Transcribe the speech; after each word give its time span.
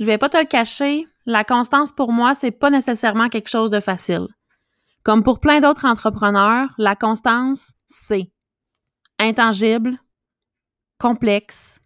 je 0.00 0.06
vais 0.06 0.16
pas 0.16 0.30
te 0.30 0.38
le 0.38 0.46
cacher, 0.46 1.06
la 1.26 1.44
constance 1.44 1.92
pour 1.92 2.10
moi, 2.10 2.34
c'est 2.34 2.50
pas 2.50 2.70
nécessairement 2.70 3.28
quelque 3.28 3.50
chose 3.50 3.70
de 3.70 3.80
facile. 3.80 4.28
Comme 5.04 5.22
pour 5.22 5.40
plein 5.40 5.60
d'autres 5.60 5.84
entrepreneurs, 5.84 6.70
la 6.78 6.96
constance, 6.96 7.74
c'est 7.86 8.32
intangible, 9.18 9.96
complexe, 10.98 11.80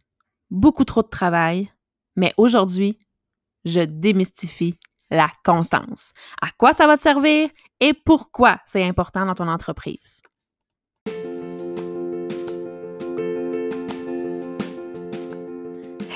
beaucoup 0.49 0.85
trop 0.85 1.03
de 1.03 1.09
travail, 1.09 1.73
mais 2.15 2.33
aujourd'hui, 2.37 2.99
je 3.65 3.81
démystifie 3.81 4.79
la 5.11 5.29
constance. 5.45 6.13
À 6.41 6.51
quoi 6.57 6.73
ça 6.73 6.87
va 6.87 6.97
te 6.97 7.03
servir 7.03 7.51
et 7.81 7.95
pourquoi 7.95 8.59
c'est 8.65 8.85
important 8.85 9.27
dans 9.27 9.35
ton 9.35 9.49
entreprise? 9.49 10.23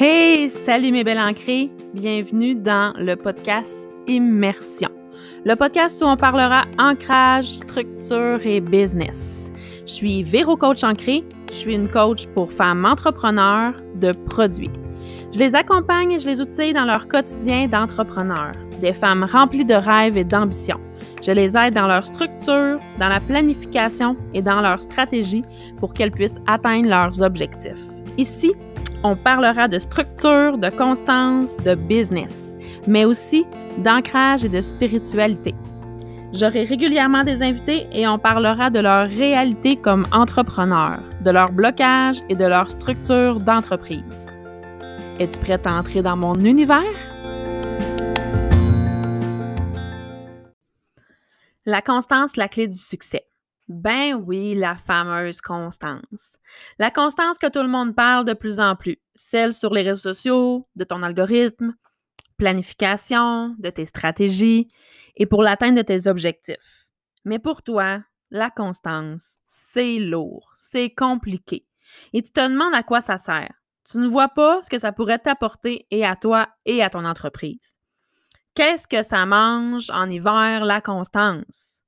Hey, 0.00 0.48
salut 0.48 0.92
mes 0.92 1.02
belles 1.02 1.18
ancrées, 1.18 1.72
bienvenue 1.94 2.54
dans 2.54 2.92
le 2.98 3.16
podcast 3.16 3.90
Immersion. 4.06 4.90
Le 5.44 5.54
podcast 5.56 6.02
où 6.02 6.06
on 6.06 6.16
parlera 6.16 6.64
ancrage, 6.78 7.46
structure 7.46 8.44
et 8.44 8.60
business. 8.60 9.50
Je 9.86 9.92
suis 9.92 10.22
Véro 10.22 10.56
Coach 10.56 10.84
Ancré, 10.84 11.24
je 11.50 11.54
suis 11.54 11.74
une 11.74 11.88
coach 11.88 12.26
pour 12.34 12.52
femmes 12.52 12.84
entrepreneurs 12.84 13.74
de 13.94 14.12
produits. 14.12 14.70
Je 15.32 15.38
les 15.38 15.54
accompagne 15.54 16.12
et 16.12 16.18
je 16.18 16.28
les 16.28 16.40
outille 16.40 16.74
dans 16.74 16.84
leur 16.84 17.08
quotidien 17.08 17.68
d'entrepreneur, 17.68 18.52
des 18.80 18.92
femmes 18.92 19.24
remplies 19.24 19.64
de 19.64 19.74
rêves 19.74 20.18
et 20.18 20.24
d'ambitions. 20.24 20.80
Je 21.22 21.32
les 21.32 21.56
aide 21.56 21.74
dans 21.74 21.86
leur 21.86 22.04
structure, 22.04 22.78
dans 22.98 23.08
la 23.08 23.20
planification 23.20 24.16
et 24.34 24.42
dans 24.42 24.60
leur 24.60 24.80
stratégie 24.80 25.42
pour 25.78 25.94
qu'elles 25.94 26.12
puissent 26.12 26.40
atteindre 26.46 26.88
leurs 26.88 27.22
objectifs. 27.22 27.82
Ici, 28.18 28.52
on 29.04 29.16
parlera 29.16 29.68
de 29.68 29.78
structure, 29.78 30.58
de 30.58 30.70
constance, 30.70 31.56
de 31.58 31.74
business, 31.74 32.54
mais 32.86 33.04
aussi 33.04 33.46
d'ancrage 33.78 34.44
et 34.44 34.48
de 34.48 34.60
spiritualité. 34.60 35.54
J'aurai 36.32 36.64
régulièrement 36.64 37.24
des 37.24 37.42
invités 37.42 37.86
et 37.92 38.06
on 38.06 38.18
parlera 38.18 38.70
de 38.70 38.80
leur 38.80 39.08
réalité 39.08 39.76
comme 39.76 40.06
entrepreneurs, 40.12 41.00
de 41.24 41.30
leur 41.30 41.52
blocage 41.52 42.18
et 42.28 42.34
de 42.34 42.44
leur 42.44 42.70
structure 42.70 43.40
d'entreprise. 43.40 44.26
Es-tu 45.18 45.38
prête 45.40 45.66
à 45.66 45.72
entrer 45.72 46.02
dans 46.02 46.16
mon 46.16 46.34
univers? 46.34 46.82
La 51.64 51.82
constance, 51.82 52.36
la 52.36 52.48
clé 52.48 52.66
du 52.66 52.78
succès. 52.78 53.27
Ben 53.68 54.14
oui, 54.14 54.54
la 54.54 54.76
fameuse 54.76 55.42
constance. 55.42 56.38
La 56.78 56.90
constance 56.90 57.36
que 57.36 57.50
tout 57.50 57.62
le 57.62 57.68
monde 57.68 57.94
parle 57.94 58.24
de 58.24 58.32
plus 58.32 58.60
en 58.60 58.76
plus, 58.76 58.96
celle 59.14 59.52
sur 59.52 59.74
les 59.74 59.82
réseaux 59.82 60.14
sociaux, 60.14 60.66
de 60.74 60.84
ton 60.84 61.02
algorithme, 61.02 61.74
planification, 62.38 63.54
de 63.58 63.68
tes 63.68 63.84
stratégies 63.84 64.68
et 65.16 65.26
pour 65.26 65.42
l'atteinte 65.42 65.76
de 65.76 65.82
tes 65.82 66.06
objectifs. 66.06 66.88
Mais 67.26 67.38
pour 67.38 67.62
toi, 67.62 68.02
la 68.30 68.48
constance, 68.48 69.36
c'est 69.46 69.98
lourd, 69.98 70.50
c'est 70.54 70.90
compliqué. 70.90 71.66
Et 72.14 72.22
tu 72.22 72.32
te 72.32 72.40
demandes 72.40 72.74
à 72.74 72.82
quoi 72.82 73.02
ça 73.02 73.18
sert. 73.18 73.52
Tu 73.90 73.98
ne 73.98 74.06
vois 74.06 74.28
pas 74.28 74.62
ce 74.62 74.70
que 74.70 74.78
ça 74.78 74.92
pourrait 74.92 75.18
t'apporter 75.18 75.86
et 75.90 76.06
à 76.06 76.16
toi 76.16 76.48
et 76.64 76.82
à 76.82 76.90
ton 76.90 77.04
entreprise. 77.04 77.78
Qu'est-ce 78.54 78.88
que 78.88 79.02
ça 79.02 79.24
mange 79.26 79.90
en 79.90 80.08
hiver, 80.08 80.64
la 80.64 80.80
constance? 80.80 81.82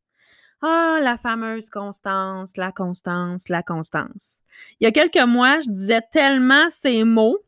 Ah, 0.62 0.98
la 1.02 1.16
fameuse 1.16 1.70
constance, 1.70 2.56
la 2.56 2.70
constance, 2.70 3.48
la 3.48 3.62
constance. 3.62 4.42
Il 4.78 4.84
y 4.84 4.86
a 4.86 4.92
quelques 4.92 5.26
mois, 5.26 5.60
je 5.60 5.70
disais 5.70 6.02
tellement 6.12 6.68
ces 6.70 7.04
mots 7.04 7.38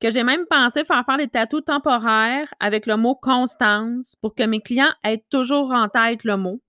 que 0.00 0.10
j'ai 0.10 0.22
même 0.22 0.46
pensé 0.46 0.84
faire 0.84 1.04
faire 1.04 1.18
des 1.18 1.28
tatous 1.28 1.64
temporaires 1.64 2.52
avec 2.60 2.86
le 2.86 2.96
mot 2.96 3.14
constance 3.14 4.16
pour 4.20 4.34
que 4.34 4.44
mes 4.44 4.60
clients 4.60 4.92
aient 5.02 5.24
toujours 5.30 5.72
en 5.72 5.88
tête 5.88 6.24
le 6.24 6.36
mot 6.36 6.60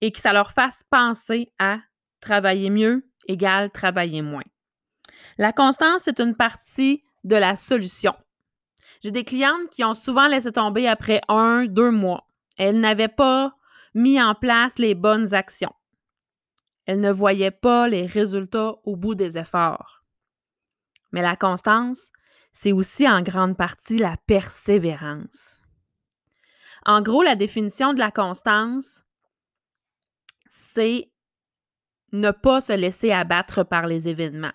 et 0.00 0.10
que 0.12 0.20
ça 0.20 0.32
leur 0.32 0.50
fasse 0.50 0.84
penser 0.90 1.50
à 1.58 1.78
travailler 2.20 2.70
mieux 2.70 3.04
égale 3.26 3.70
travailler 3.70 4.22
moins. 4.22 4.44
La 5.38 5.52
constance, 5.52 6.02
c'est 6.04 6.20
une 6.20 6.34
partie 6.34 7.02
de 7.24 7.36
la 7.36 7.56
solution. 7.56 8.14
J'ai 9.02 9.10
des 9.10 9.24
clientes 9.24 9.70
qui 9.70 9.84
ont 9.84 9.94
souvent 9.94 10.28
laissé 10.28 10.52
tomber 10.52 10.88
après 10.88 11.20
un, 11.28 11.66
deux 11.66 11.90
mois. 11.90 12.26
Elles 12.58 12.80
n'avaient 12.80 13.08
pas 13.08 13.54
mis 13.94 14.20
en 14.20 14.34
place 14.34 14.78
les 14.78 14.94
bonnes 14.94 15.34
actions. 15.34 15.74
Elle 16.86 17.00
ne 17.00 17.12
voyait 17.12 17.50
pas 17.50 17.88
les 17.88 18.06
résultats 18.06 18.74
au 18.84 18.96
bout 18.96 19.14
des 19.14 19.38
efforts. 19.38 20.04
Mais 21.12 21.22
la 21.22 21.36
constance, 21.36 22.10
c'est 22.52 22.72
aussi 22.72 23.08
en 23.08 23.22
grande 23.22 23.56
partie 23.56 23.98
la 23.98 24.16
persévérance. 24.26 25.60
En 26.84 27.00
gros, 27.00 27.22
la 27.22 27.36
définition 27.36 27.94
de 27.94 27.98
la 27.98 28.10
constance, 28.10 29.02
c'est 30.46 31.10
ne 32.12 32.30
pas 32.30 32.60
se 32.60 32.72
laisser 32.72 33.10
abattre 33.10 33.64
par 33.64 33.86
les 33.86 34.08
événements, 34.08 34.52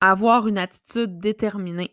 avoir 0.00 0.46
une 0.46 0.58
attitude 0.58 1.18
déterminée, 1.18 1.92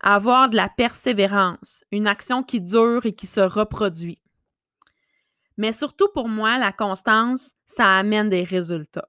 avoir 0.00 0.50
de 0.50 0.56
la 0.56 0.68
persévérance, 0.68 1.82
une 1.90 2.06
action 2.06 2.42
qui 2.42 2.60
dure 2.60 3.06
et 3.06 3.14
qui 3.14 3.26
se 3.26 3.40
reproduit. 3.40 4.20
Mais 5.58 5.72
surtout 5.72 6.08
pour 6.14 6.28
moi, 6.28 6.56
la 6.56 6.72
constance, 6.72 7.52
ça 7.66 7.98
amène 7.98 8.30
des 8.30 8.44
résultats. 8.44 9.08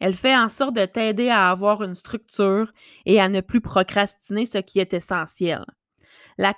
Elle 0.00 0.14
fait 0.14 0.36
en 0.36 0.48
sorte 0.48 0.74
de 0.74 0.86
t'aider 0.86 1.28
à 1.28 1.50
avoir 1.50 1.82
une 1.82 1.94
structure 1.94 2.72
et 3.04 3.20
à 3.20 3.28
ne 3.28 3.40
plus 3.40 3.60
procrastiner 3.60 4.46
ce 4.46 4.58
qui 4.58 4.78
est 4.78 4.94
essentiel. 4.94 5.64
La, 6.38 6.54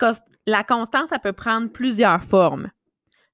constance, 0.65 1.09
ça 1.09 1.19
peut 1.19 1.33
prendre 1.33 1.71
plusieurs 1.71 2.23
formes. 2.23 2.71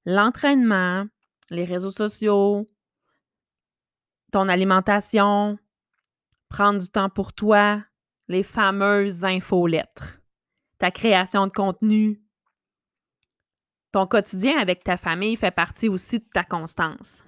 L'entraînement, 0.06 1.06
les 1.50 1.64
réseaux 1.64 1.91
sociaux, 1.91 2.70
ton 4.32 4.48
alimentation, 4.48 5.58
prendre 6.48 6.81
du 6.81 6.88
temps 6.88 7.10
pour 7.10 7.32
toi, 7.32 7.82
les 8.28 8.44
fameuses 8.44 9.25
infolettres, 9.25 10.20
ta 10.78 10.91
création 10.91 11.48
de 11.48 11.53
contenu, 11.53 12.22
quotidien 14.04 14.58
avec 14.58 14.84
ta 14.84 14.96
famille 14.96 15.36
fait 15.36 15.50
partie 15.50 15.88
aussi 15.88 16.18
de 16.18 16.26
ta 16.34 16.44
constance. 16.44 17.24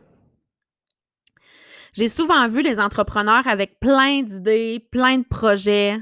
J'ai 1.94 2.08
souvent 2.08 2.46
vu 2.48 2.62
les 2.62 2.78
entrepreneurs 2.80 3.46
avec 3.46 3.80
plein 3.80 4.22
d'idées, 4.22 4.86
plein 4.90 5.18
de 5.18 5.24
projets. 5.24 5.98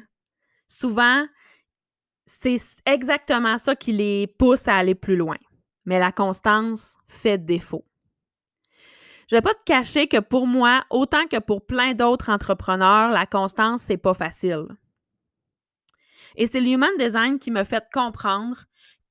Souvent, 0.67 1.27
c'est 2.27 2.59
exactement 2.85 3.59
ça 3.59 3.77
qui 3.77 3.93
les 3.93 4.27
pousse 4.27 4.67
à 4.67 4.77
aller 4.77 4.95
plus 4.95 5.17
loin. 5.17 5.37
Mais 5.85 6.01
la 6.01 6.11
constance 6.11 6.97
fait 7.07 7.39
défaut. 7.39 7.85
Je 9.29 9.35
ne 9.35 9.41
vais 9.41 9.43
pas 9.43 9.55
te 9.55 9.65
cacher 9.65 10.07
que 10.07 10.19
pour 10.19 10.47
moi, 10.47 10.85
autant 10.91 11.27
que 11.27 11.39
pour 11.39 11.67
plein 11.67 11.95
d'autres 11.95 12.31
entrepreneurs, 12.31 13.11
la 13.11 13.27
constance, 13.27 13.83
c'est 13.83 13.97
pas 13.97 14.15
facile. 14.15 14.67
Et 16.37 16.47
c'est 16.47 16.61
l'human 16.61 16.91
design 16.99 17.39
qui 17.39 17.51
me 17.51 17.65
fait 17.65 17.85
comprendre 17.93 18.65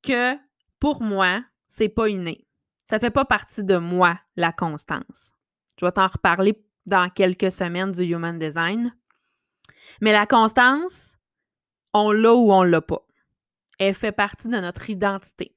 que 0.03 0.35
pour 0.79 1.01
moi, 1.01 1.43
c'est 1.67 1.89
pas 1.89 2.09
inné. 2.09 2.47
Ça 2.85 2.99
fait 2.99 3.11
pas 3.11 3.25
partie 3.25 3.63
de 3.63 3.77
moi, 3.77 4.19
la 4.35 4.51
constance. 4.51 5.33
Je 5.79 5.85
vais 5.85 5.91
t'en 5.91 6.07
reparler 6.07 6.63
dans 6.85 7.09
quelques 7.09 7.51
semaines 7.51 7.91
du 7.91 8.03
Human 8.03 8.37
Design. 8.37 8.95
Mais 10.01 10.11
la 10.11 10.27
constance, 10.27 11.17
on 11.93 12.11
l'a 12.11 12.33
ou 12.33 12.51
on 12.51 12.63
l'a 12.63 12.81
pas. 12.81 13.05
Elle 13.79 13.95
fait 13.95 14.11
partie 14.11 14.47
de 14.47 14.59
notre 14.59 14.89
identité. 14.89 15.55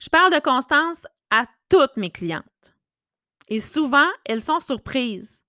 Je 0.00 0.08
parle 0.10 0.32
de 0.32 0.40
constance 0.40 1.06
à 1.30 1.46
toutes 1.68 1.96
mes 1.96 2.10
clientes. 2.10 2.74
Et 3.48 3.60
souvent, 3.60 4.08
elles 4.24 4.42
sont 4.42 4.60
surprises 4.60 5.44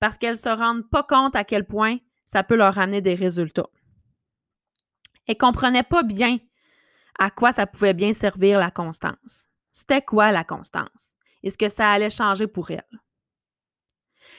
parce 0.00 0.18
qu'elles 0.18 0.32
ne 0.32 0.36
se 0.36 0.48
rendent 0.48 0.88
pas 0.88 1.02
compte 1.02 1.36
à 1.36 1.44
quel 1.44 1.66
point 1.66 1.98
ça 2.24 2.42
peut 2.42 2.56
leur 2.56 2.78
amener 2.78 3.00
des 3.00 3.14
résultats. 3.14 3.68
Elles 5.26 5.34
ne 5.34 5.38
comprenaient 5.38 5.82
pas 5.82 6.02
bien 6.02 6.38
à 7.18 7.30
quoi 7.30 7.52
ça 7.52 7.66
pouvait 7.66 7.94
bien 7.94 8.14
servir 8.14 8.58
la 8.58 8.70
constance. 8.70 9.46
C'était 9.72 10.02
quoi 10.02 10.32
la 10.32 10.44
constance? 10.44 11.14
Est-ce 11.42 11.58
que 11.58 11.68
ça 11.68 11.90
allait 11.90 12.10
changer 12.10 12.46
pour 12.46 12.70
elle? 12.70 12.84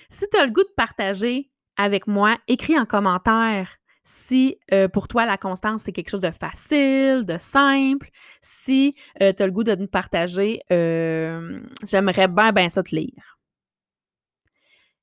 Si 0.09 0.25
tu 0.29 0.37
as 0.37 0.45
le 0.45 0.51
goût 0.51 0.63
de 0.63 0.73
partager 0.75 1.51
avec 1.77 2.07
moi, 2.07 2.37
écris 2.47 2.77
en 2.77 2.85
commentaire 2.85 3.79
si 4.03 4.57
euh, 4.73 4.87
pour 4.87 5.07
toi 5.07 5.25
la 5.25 5.37
constance 5.37 5.83
c'est 5.83 5.91
quelque 5.91 6.09
chose 6.09 6.21
de 6.21 6.31
facile, 6.31 7.25
de 7.25 7.37
simple, 7.37 8.09
si 8.41 8.95
euh, 9.21 9.33
tu 9.33 9.43
as 9.43 9.45
le 9.45 9.51
goût 9.51 9.63
de 9.63 9.75
nous 9.75 9.87
partager, 9.87 10.61
euh, 10.71 11.61
j'aimerais 11.85 12.27
bien, 12.27 12.51
bien 12.51 12.69
ça 12.69 12.81
te 12.81 12.95
lire. 12.95 13.39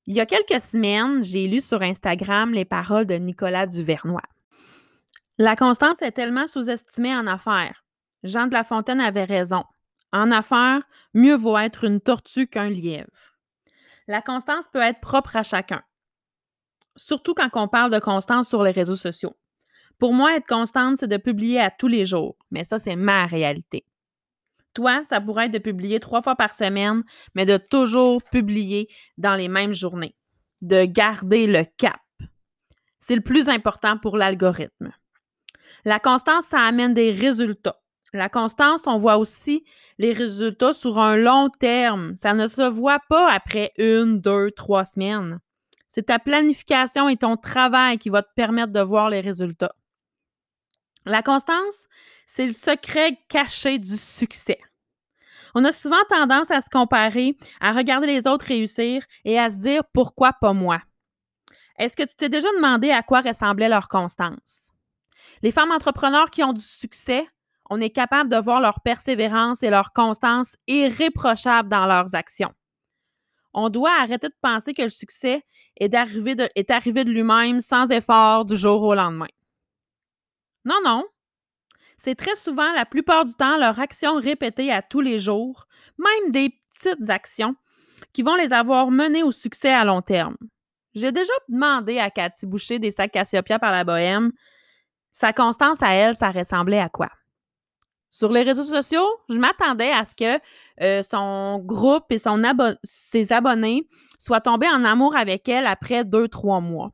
Il 0.07 0.15
y 0.15 0.21
a 0.21 0.27
quelques 0.27 0.61
semaines, 0.61 1.23
j'ai 1.23 1.47
lu 1.47 1.61
sur 1.61 1.83
Instagram 1.83 2.53
les 2.53 2.65
paroles 2.65 3.07
de 3.07 3.15
Nicolas 3.15 3.67
Duvernois. 3.67 4.23
La 5.39 5.55
constance 5.55 6.01
est 6.01 6.13
tellement 6.13 6.47
sous-estimée 6.47 7.15
en 7.15 7.27
affaires. 7.27 7.85
Jean 8.23 8.47
de 8.47 8.55
La 8.55 8.65
Fontaine 8.65 9.01
avait 9.01 9.25
raison. 9.25 9.65
En 10.13 10.31
affaires, 10.31 10.83
mieux 11.13 11.37
vaut 11.37 11.59
être 11.59 11.85
une 11.85 12.01
tortue 12.01 12.47
qu'un 12.47 12.71
lièvre. 12.71 13.37
La 14.09 14.23
constance 14.23 14.67
peut 14.73 14.81
être 14.81 15.01
propre 15.01 15.37
à 15.37 15.43
chacun, 15.43 15.83
surtout 16.97 17.35
quand 17.35 17.51
on 17.55 17.69
parle 17.69 17.91
de 17.91 17.99
constance 17.99 18.49
sur 18.49 18.63
les 18.63 18.71
réseaux 18.71 18.97
sociaux. 18.97 19.37
Pour 19.99 20.15
moi, 20.15 20.37
être 20.37 20.47
constante, 20.47 20.99
c'est 20.99 21.09
de 21.09 21.17
publier 21.17 21.61
à 21.61 21.71
tous 21.71 21.89
les 21.89 22.07
jours, 22.07 22.37
mais 22.51 22.65
ça, 22.65 22.79
c'est 22.79 22.97
ma 22.97 23.27
réalité. 23.27 23.85
Toi, 24.75 25.03
ça 25.05 25.21
pourrait 25.21 25.47
être 25.47 25.53
de 25.53 25.59
publier 25.59 26.01
trois 26.01 26.23
fois 26.23 26.37
par 26.37 26.55
semaine, 26.55 27.03
mais 27.35 27.47
de 27.47 27.57
toujours 27.57 28.23
publier 28.23 28.89
dans 29.19 29.35
les 29.35 29.49
mêmes 29.49 29.75
journées, 29.75 30.15
de 30.61 30.85
garder 30.85 31.47
le 31.47 31.65
cap. 31.77 32.01
C'est 32.99 33.17
le 33.17 33.23
plus 33.23 33.49
important 33.49 33.99
pour 33.99 34.17
l'algorithme. 34.17 34.93
La 35.87 36.01
constance, 36.01 36.47
ça 36.47 36.63
amène 36.63 36.95
des 36.95 37.13
résultats. 37.13 37.81
La 38.13 38.29
constance, 38.29 38.89
on 38.89 38.99
voit 38.99 39.19
aussi 39.19 39.65
les 39.99 40.13
résultats 40.13 40.73
sur 40.73 40.99
un 40.99 41.17
long 41.17 41.49
terme. 41.61 42.17
Ça 42.17 42.35
ne 42.35 42.49
se 42.49 42.63
voit 42.63 42.99
pas 43.09 43.31
après 43.31 43.73
une, 43.79 44.21
deux, 44.21 44.51
trois 44.51 44.85
semaines. 44.85 45.39
C'est 45.89 46.07
ta 46.07 46.19
planification 46.19 47.09
et 47.09 47.17
ton 47.17 47.37
travail 47.37 47.99
qui 47.99 48.11
va 48.11 48.23
te 48.23 48.35
permettre 48.35 48.73
de 48.73 48.81
voir 48.81 49.11
les 49.11 49.21
résultats. 49.21 49.77
La 51.05 51.23
constance, 51.23 51.87
c'est 52.27 52.49
le 52.49 52.53
secret 52.53 53.21
caché 53.29 53.79
du 53.79 53.97
succès. 53.97 54.59
On 55.55 55.65
a 55.65 55.71
souvent 55.71 56.03
tendance 56.11 56.51
à 56.51 56.63
se 56.63 56.69
comparer, 56.69 57.37
à 57.61 57.71
regarder 57.71 58.09
les 58.09 58.27
autres 58.27 58.47
réussir 58.47 59.05
et 59.25 59.39
à 59.39 59.51
se 59.51 59.59
dire 59.59 59.85
pourquoi 59.93 60.33
pas 60.33 60.53
moi? 60.53 60.83
Est-ce 61.79 61.97
que 61.97 62.03
tu 62.03 62.17
t'es 62.17 62.29
déjà 62.29 62.49
demandé 62.57 62.91
à 62.91 63.05
quoi 63.05 63.21
ressemblait 63.21 63.69
leur 63.69 63.87
constance? 63.87 64.73
Les 65.47 65.53
femmes 65.53 65.71
entrepreneurs 65.71 66.33
qui 66.33 66.43
ont 66.43 66.53
du 66.53 66.61
succès, 66.61 67.25
on 67.71 67.81
est 67.81 67.91
capable 67.91 68.29
de 68.29 68.37
voir 68.37 68.61
leur 68.61 68.81
persévérance 68.81 69.63
et 69.63 69.71
leur 69.71 69.93
constance 69.93 70.57
irréprochables 70.67 71.69
dans 71.69 71.87
leurs 71.87 72.17
actions. 72.17 72.53
On 73.55 73.69
doit 73.69 73.93
arrêter 74.01 74.27
de 74.27 74.35
penser 74.43 74.75
que 74.75 74.83
le 74.83 74.89
succès 74.89 75.45
est, 75.77 75.95
arrivé 75.95 76.35
de 76.35 77.11
lui-même 77.13 77.61
sans 77.61 77.93
effort 77.93 78.45
du 78.45 78.57
jour 78.57 78.83
au 78.83 78.97
lendemain. 78.97 79.29
Non, 80.65 80.81
non. 80.85 81.05
C'est 81.97 82.17
très 82.17 82.35
souvent, 82.35 82.73
la 82.73 82.85
plupart 82.85 83.25
du 83.25 83.35
temps, 83.35 83.57
leur 83.57 83.79
action 83.79 84.17
répétée 84.17 84.73
à 84.73 84.83
tous 84.83 85.01
les 85.01 85.21
jours, 85.21 85.69
même 85.97 86.33
des 86.33 86.59
petites 86.75 87.09
actions, 87.09 87.55
qui 88.13 88.23
vont 88.23 88.35
les 88.35 88.53
avoir 88.53 88.91
menées 88.91 89.23
au 89.23 89.31
succès 89.31 89.73
à 89.73 89.85
long 89.85 90.03
terme. 90.03 90.37
J'ai 90.97 91.13
déjà 91.13 91.33
demandé 91.49 92.01
à 92.01 92.11
Cathy 92.11 92.47
Boucher 92.47 92.81
des 92.81 92.91
sacs 92.91 93.13
Cassiopeia 93.13 93.61
par 93.61 93.71
la 93.71 93.85
Bohème, 93.85 94.33
sa 95.17 95.33
constance 95.33 95.83
à 95.83 95.95
elle, 95.95 96.15
ça 96.15 96.31
ressemblait 96.31 96.79
à 96.79 96.91
quoi? 96.91 97.09
Sur 98.11 98.31
les 98.31 98.43
réseaux 98.43 98.65
sociaux, 98.65 99.09
je 99.31 99.39
m'attendais 99.39 99.91
à 99.91 100.05
ce 100.05 100.15
que 100.15 100.39
euh, 100.83 101.01
son 101.01 101.59
groupe 101.61 102.13
et 102.13 102.19
ses 102.85 103.33
abonnés 103.33 103.89
soient 104.19 104.43
tombés 104.43 104.69
en 104.69 104.85
amour 104.85 105.17
avec 105.17 105.49
elle 105.49 105.67
après 105.67 106.05
deux, 106.05 106.29
trois 106.29 106.61
mois. 106.61 106.93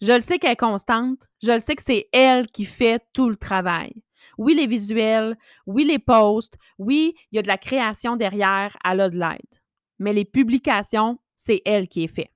Je 0.00 0.12
le 0.12 0.20
sais 0.20 0.38
qu'elle 0.38 0.52
est 0.52 0.56
constante. 0.56 1.28
Je 1.42 1.50
le 1.50 1.58
sais 1.58 1.74
que 1.74 1.82
c'est 1.82 2.08
elle 2.12 2.46
qui 2.46 2.64
fait 2.64 3.04
tout 3.12 3.28
le 3.28 3.36
travail. 3.36 3.92
Oui, 4.38 4.54
les 4.54 4.68
visuels, 4.68 5.36
oui, 5.66 5.84
les 5.84 5.98
posts, 5.98 6.56
oui, 6.78 7.16
il 7.32 7.36
y 7.36 7.38
a 7.40 7.42
de 7.42 7.48
la 7.48 7.58
création 7.58 8.14
derrière, 8.14 8.76
elle 8.88 9.00
a 9.00 9.10
de 9.10 9.18
l'aide. 9.18 9.60
Mais 9.98 10.12
les 10.12 10.24
publications, 10.24 11.18
c'est 11.34 11.62
elle 11.64 11.88
qui 11.88 12.04
est 12.04 12.14
fait. 12.14 12.30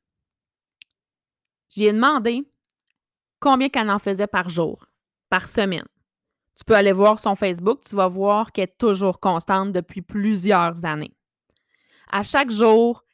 J'y 1.68 1.84
ai 1.84 1.92
demandé 1.92 2.42
combien 3.40 3.68
qu'elle 3.68 3.90
en 3.90 3.98
faisait 3.98 4.26
par 4.26 4.48
jour, 4.48 4.86
par 5.28 5.48
semaine. 5.48 5.86
Tu 6.56 6.64
peux 6.64 6.74
aller 6.74 6.92
voir 6.92 7.18
son 7.18 7.34
Facebook, 7.36 7.80
tu 7.86 7.96
vas 7.96 8.08
voir 8.08 8.52
qu'elle 8.52 8.64
est 8.64 8.78
toujours 8.78 9.20
constante 9.20 9.72
depuis 9.72 10.02
plusieurs 10.02 10.84
années. 10.84 11.14
À 12.10 12.22
chaque 12.22 12.50
jour, 12.50 13.04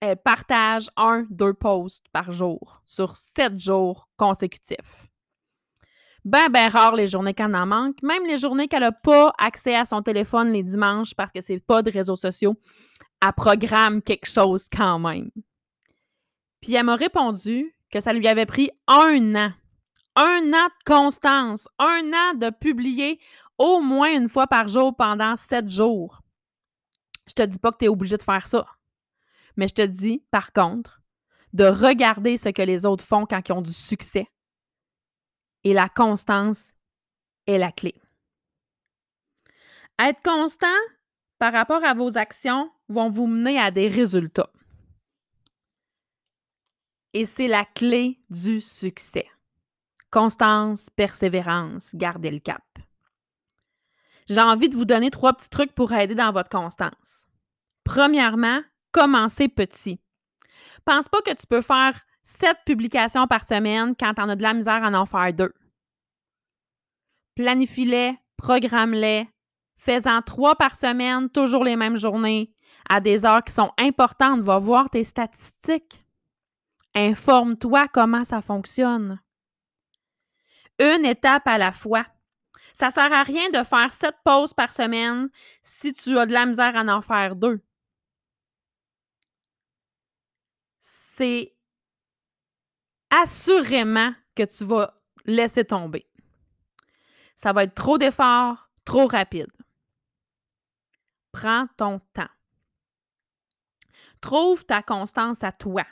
elle 0.00 0.16
partage 0.16 0.88
un, 0.96 1.24
deux 1.30 1.54
posts 1.54 2.04
par 2.12 2.32
jour 2.32 2.82
sur 2.84 3.16
sept 3.16 3.60
jours 3.60 4.08
consécutifs. 4.16 5.06
Ben, 6.24 6.48
ben 6.50 6.68
rare 6.68 6.96
les 6.96 7.08
journées 7.08 7.34
qu'elle 7.34 7.54
en 7.54 7.66
manque, 7.66 8.02
même 8.02 8.26
les 8.26 8.38
journées 8.38 8.66
qu'elle 8.66 8.82
n'a 8.82 8.92
pas 8.92 9.32
accès 9.38 9.76
à 9.76 9.86
son 9.86 10.02
téléphone 10.02 10.52
les 10.52 10.62
dimanches 10.62 11.14
parce 11.14 11.32
que 11.32 11.40
c'est 11.40 11.60
pas 11.60 11.82
de 11.82 11.90
réseaux 11.90 12.16
sociaux, 12.16 12.56
elle 13.24 13.32
programme 13.32 14.02
quelque 14.02 14.26
chose 14.26 14.68
quand 14.68 14.98
même. 14.98 15.30
Puis 16.60 16.74
elle 16.74 16.86
m'a 16.86 16.96
répondu 16.96 17.74
que 17.92 18.00
ça 18.00 18.12
lui 18.12 18.26
avait 18.26 18.46
pris 18.46 18.70
un 18.88 19.34
an, 19.36 19.52
un 20.16 20.52
an 20.52 20.66
de 20.66 20.84
constance, 20.84 21.68
un 21.78 22.10
an 22.12 22.34
de 22.34 22.50
publier 22.50 23.20
au 23.58 23.80
moins 23.80 24.12
une 24.16 24.28
fois 24.28 24.46
par 24.46 24.66
jour 24.66 24.96
pendant 24.96 25.36
sept 25.36 25.68
jours. 25.68 26.22
Je 27.28 27.34
te 27.34 27.42
dis 27.42 27.58
pas 27.58 27.70
que 27.70 27.78
tu 27.78 27.84
es 27.84 27.88
obligé 27.88 28.16
de 28.16 28.22
faire 28.22 28.46
ça. 28.46 28.66
Mais 29.56 29.68
je 29.68 29.74
te 29.74 29.82
dis, 29.82 30.24
par 30.30 30.52
contre, 30.52 31.02
de 31.52 31.64
regarder 31.64 32.36
ce 32.36 32.48
que 32.48 32.62
les 32.62 32.86
autres 32.86 33.04
font 33.04 33.26
quand 33.26 33.40
ils 33.46 33.52
ont 33.52 33.62
du 33.62 33.72
succès. 33.72 34.26
Et 35.64 35.74
la 35.74 35.88
constance 35.88 36.72
est 37.46 37.58
la 37.58 37.70
clé. 37.70 37.94
Être 39.98 40.22
constant 40.22 40.66
par 41.38 41.52
rapport 41.52 41.84
à 41.84 41.94
vos 41.94 42.16
actions 42.16 42.70
vont 42.88 43.10
vous 43.10 43.26
mener 43.26 43.58
à 43.60 43.70
des 43.70 43.88
résultats. 43.88 44.50
Et 47.14 47.26
c'est 47.26 47.48
la 47.48 47.64
clé 47.64 48.18
du 48.30 48.60
succès. 48.60 49.26
Constance, 50.10 50.88
persévérance, 50.90 51.94
gardez 51.94 52.30
le 52.30 52.38
cap. 52.38 52.62
J'ai 54.28 54.40
envie 54.40 54.68
de 54.68 54.76
vous 54.76 54.84
donner 54.84 55.10
trois 55.10 55.32
petits 55.32 55.50
trucs 55.50 55.74
pour 55.74 55.92
aider 55.92 56.14
dans 56.14 56.32
votre 56.32 56.48
constance. 56.48 57.26
Premièrement, 57.84 58.60
commencer 58.92 59.48
petit. 59.48 60.00
Pense 60.84 61.08
pas 61.08 61.20
que 61.20 61.34
tu 61.34 61.46
peux 61.46 61.60
faire 61.60 62.00
sept 62.22 62.58
publications 62.64 63.26
par 63.26 63.44
semaine 63.44 63.94
quand 63.98 64.14
tu 64.14 64.22
en 64.22 64.28
as 64.28 64.36
de 64.36 64.42
la 64.42 64.54
misère 64.54 64.84
à 64.84 64.90
en 64.90 65.06
faire 65.06 65.32
deux. 65.34 65.52
Planifie-les, 67.34 68.18
programme-les, 68.36 69.28
fais-en 69.76 70.22
trois 70.22 70.54
par 70.54 70.74
semaine, 70.76 71.28
toujours 71.30 71.64
les 71.64 71.76
mêmes 71.76 71.96
journées, 71.96 72.54
à 72.88 73.00
des 73.00 73.24
heures 73.24 73.42
qui 73.42 73.52
sont 73.52 73.72
importantes. 73.78 74.40
Va 74.40 74.58
voir 74.58 74.90
tes 74.90 75.04
statistiques. 75.04 76.01
Informe-toi 76.94 77.88
comment 77.88 78.24
ça 78.24 78.42
fonctionne. 78.42 79.20
Une 80.78 81.04
étape 81.04 81.46
à 81.46 81.58
la 81.58 81.72
fois. 81.72 82.06
Ça 82.74 82.88
ne 82.88 82.92
sert 82.92 83.12
à 83.12 83.22
rien 83.22 83.50
de 83.50 83.62
faire 83.64 83.92
sept 83.92 84.16
pauses 84.24 84.54
par 84.54 84.72
semaine 84.72 85.28
si 85.62 85.92
tu 85.92 86.18
as 86.18 86.26
de 86.26 86.32
la 86.32 86.46
misère 86.46 86.76
à 86.76 86.82
en 86.82 87.02
faire 87.02 87.36
deux. 87.36 87.62
c'est 91.22 91.54
assurément 93.10 94.12
que 94.34 94.44
tu 94.44 94.64
vas 94.64 94.94
laisser 95.24 95.64
tomber. 95.64 96.08
Ça 97.36 97.52
va 97.52 97.64
être 97.64 97.74
trop 97.74 97.98
d'efforts, 97.98 98.70
trop 98.84 99.06
rapide. 99.06 99.50
Prends 101.32 101.66
ton 101.76 102.00
temps. 102.12 102.30
Trouve 104.20 104.64
ta 104.64 104.82
constance 104.82 105.44
à 105.44 105.52
toi. 105.52 105.84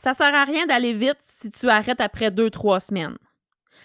Ça 0.00 0.14
sert 0.14 0.34
à 0.34 0.44
rien 0.44 0.64
d'aller 0.64 0.94
vite 0.94 1.18
si 1.24 1.50
tu 1.50 1.68
arrêtes 1.68 2.00
après 2.00 2.30
deux, 2.30 2.48
trois 2.48 2.80
semaines. 2.80 3.18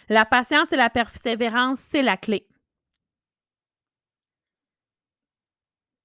La 0.07 0.23
patience 0.23 0.71
et 0.71 0.77
la 0.77 0.89
persévérance, 0.89 1.79
c'est 1.79 2.01
la 2.01 2.15
clé. 2.15 2.47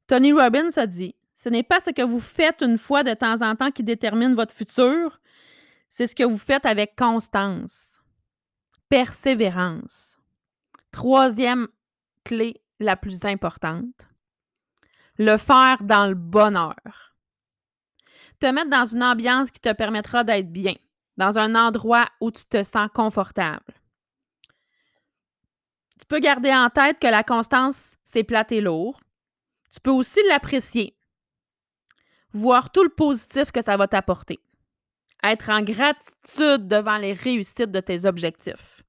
Tony 0.08 0.32
Robbins 0.32 0.76
a 0.76 0.88
dit 0.88 1.14
ce 1.36 1.48
n'est 1.48 1.62
pas 1.62 1.80
ce 1.80 1.90
que 1.90 2.02
vous 2.02 2.18
faites 2.18 2.60
une 2.60 2.76
fois 2.76 3.04
de 3.04 3.14
temps 3.14 3.40
en 3.40 3.54
temps 3.54 3.70
qui 3.70 3.84
détermine 3.84 4.34
votre 4.34 4.52
futur, 4.52 5.20
c'est 5.88 6.08
ce 6.08 6.16
que 6.16 6.24
vous 6.24 6.38
faites 6.38 6.66
avec 6.66 6.96
constance, 6.96 8.00
persévérance. 8.88 10.16
Troisième 10.90 11.68
clé 12.24 12.60
la 12.80 12.96
plus 12.96 13.24
importante, 13.24 14.08
le 15.18 15.36
faire 15.36 15.84
dans 15.84 16.08
le 16.08 16.16
bonheur. 16.16 17.09
Te 18.40 18.46
mettre 18.46 18.70
dans 18.70 18.86
une 18.86 19.02
ambiance 19.02 19.50
qui 19.50 19.60
te 19.60 19.72
permettra 19.72 20.24
d'être 20.24 20.50
bien, 20.50 20.74
dans 21.16 21.38
un 21.38 21.54
endroit 21.54 22.06
où 22.20 22.30
tu 22.30 22.44
te 22.46 22.62
sens 22.62 22.88
confortable. 22.94 23.74
Tu 25.98 26.06
peux 26.08 26.20
garder 26.20 26.52
en 26.52 26.70
tête 26.70 26.98
que 26.98 27.06
la 27.06 27.22
constance, 27.22 27.94
c'est 28.02 28.24
plate 28.24 28.52
et 28.52 28.62
lourd. 28.62 28.98
Tu 29.70 29.80
peux 29.80 29.90
aussi 29.90 30.20
l'apprécier 30.28 30.96
voir 32.32 32.70
tout 32.70 32.82
le 32.82 32.88
positif 32.88 33.50
que 33.50 33.60
ça 33.60 33.76
va 33.76 33.86
t'apporter. 33.88 34.40
Être 35.22 35.50
en 35.50 35.62
gratitude 35.62 36.66
devant 36.68 36.96
les 36.96 37.12
réussites 37.12 37.70
de 37.70 37.80
tes 37.80 38.06
objectifs. 38.06 38.82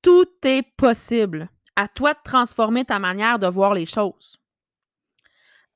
Tout 0.00 0.30
est 0.44 0.62
possible. 0.76 1.50
À 1.76 1.88
toi 1.88 2.14
de 2.14 2.18
transformer 2.24 2.84
ta 2.84 2.98
manière 2.98 3.38
de 3.38 3.46
voir 3.46 3.74
les 3.74 3.86
choses. 3.86 4.38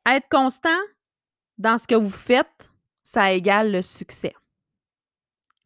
Être 0.07 0.29
constant 0.29 0.79
dans 1.59 1.79
ce 1.79 1.87
que 1.87 1.95
vous 1.95 2.11
faites, 2.11 2.71
ça 3.07 3.33
égale 3.33 3.71
le 3.71 3.83
succès, 3.83 4.35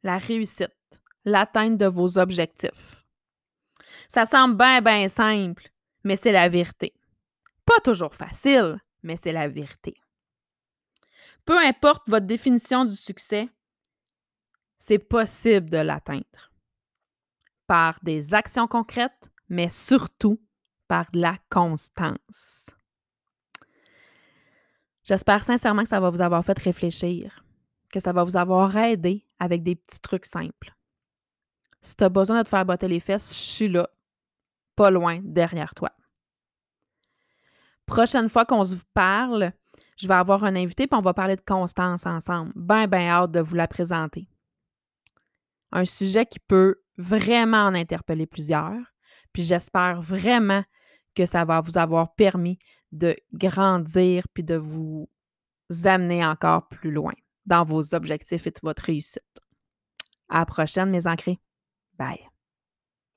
la 0.02 0.18
réussite, 0.18 1.00
l'atteinte 1.25 1.78
de 1.78 1.87
vos 1.87 2.18
objectifs. 2.18 3.02
Ça 4.11 4.26
semble 4.26 4.59
bien, 4.59 4.82
bien 4.82 5.09
simple, 5.09 5.70
mais 6.04 6.16
c'est 6.16 6.32
la 6.32 6.50
vérité. 6.50 6.92
Pas 7.64 7.80
toujours 7.82 8.14
facile, 8.14 8.78
mais 9.02 9.16
c'est 9.16 9.32
la 9.32 9.49
vérité. 9.49 9.94
Peu 11.47 11.56
importe 11.59 12.11
votre 12.11 12.26
définition 12.26 12.85
du 12.85 12.94
succès, 12.94 13.49
c'est 14.76 14.99
possible 14.99 15.70
de 15.70 15.78
l'atteindre. 15.78 16.52
par 17.66 18.00
des 18.02 18.35
actions 18.35 18.66
concrètes, 18.66 19.30
mais 19.49 19.70
surtout 19.70 20.42
par 20.88 21.11
de 21.12 21.20
la 21.20 21.38
constance. 21.49 22.66
J'espère 25.10 25.42
sincèrement 25.42 25.82
que 25.82 25.88
ça 25.88 25.98
va 25.98 26.08
vous 26.08 26.20
avoir 26.20 26.44
fait 26.44 26.56
réfléchir, 26.56 27.44
que 27.92 27.98
ça 27.98 28.12
va 28.12 28.22
vous 28.22 28.36
avoir 28.36 28.76
aidé 28.76 29.26
avec 29.40 29.64
des 29.64 29.74
petits 29.74 29.98
trucs 29.98 30.24
simples. 30.24 30.72
Si 31.80 31.96
tu 31.96 32.04
as 32.04 32.08
besoin 32.08 32.38
de 32.38 32.44
te 32.44 32.48
faire 32.48 32.64
botter 32.64 32.86
les 32.86 33.00
fesses, 33.00 33.30
je 33.30 33.40
suis 33.40 33.68
là, 33.68 33.90
pas 34.76 34.88
loin, 34.88 35.18
derrière 35.24 35.74
toi. 35.74 35.90
Prochaine 37.86 38.28
fois 38.28 38.44
qu'on 38.44 38.62
se 38.62 38.76
parle, 38.94 39.50
je 39.96 40.06
vais 40.06 40.14
avoir 40.14 40.44
un 40.44 40.54
invité 40.54 40.86
puis 40.86 40.96
on 40.96 41.02
va 41.02 41.12
parler 41.12 41.34
de 41.34 41.40
constance 41.44 42.06
ensemble. 42.06 42.52
Ben, 42.54 42.86
ben 42.86 43.08
hâte 43.08 43.32
de 43.32 43.40
vous 43.40 43.56
la 43.56 43.66
présenter. 43.66 44.28
Un 45.72 45.86
sujet 45.86 46.24
qui 46.24 46.38
peut 46.38 46.84
vraiment 46.98 47.64
en 47.64 47.74
interpeller 47.74 48.26
plusieurs. 48.26 48.94
Puis 49.32 49.42
j'espère 49.42 50.00
vraiment 50.02 50.62
que 51.16 51.26
ça 51.26 51.44
va 51.44 51.60
vous 51.60 51.78
avoir 51.78 52.14
permis 52.14 52.60
de 52.92 53.16
grandir 53.32 54.26
puis 54.35 54.44
de 54.44 54.56
vous 54.56 55.09
amener 55.85 56.25
encore 56.25 56.68
plus 56.68 56.90
loin 56.90 57.14
dans 57.47 57.64
vos 57.64 57.94
objectifs 57.94 58.47
et 58.47 58.52
votre 58.62 58.85
réussite. 58.85 59.23
À 60.28 60.40
la 60.40 60.47
prochaine, 60.47 60.90
mes 60.90 61.06
ancrés. 61.06 61.38
Bye. 61.99 62.30